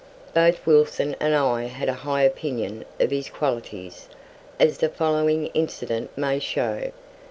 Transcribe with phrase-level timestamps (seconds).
[0.33, 4.09] Both Wilson and I had a high opinion of his qualities,
[4.59, 6.89] as the following incident may show.